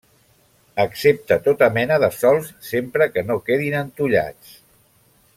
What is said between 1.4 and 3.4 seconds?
tota mena de sòls sempre que no